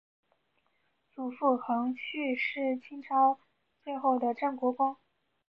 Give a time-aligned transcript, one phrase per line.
[1.11, 3.37] 祖父恒煦是清朝
[3.83, 4.97] 最后的镇国公。